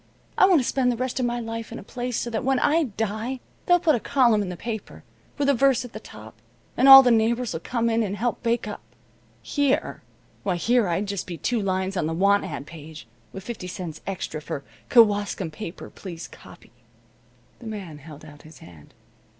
[0.35, 2.57] I want to spend the rest of my life in a place so that when
[2.57, 5.03] I die they'll put a column in the paper,
[5.37, 6.33] with a verse at the top,
[6.75, 8.81] and all the neighbors'll come in and help bake up.
[9.43, 10.01] Here
[10.41, 14.01] why, here I'd just be two lines on the want ad page, with fifty cents
[14.07, 16.71] extra for 'Kewaskum paper please copy.'"
[17.59, 18.95] The man held out his hand.